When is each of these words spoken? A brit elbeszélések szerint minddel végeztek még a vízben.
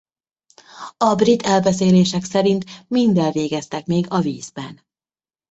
A 0.97 1.15
brit 1.15 1.41
elbeszélések 1.43 2.23
szerint 2.23 2.65
minddel 2.89 3.31
végeztek 3.31 3.85
még 3.85 4.05
a 4.09 4.19
vízben. 4.19 4.81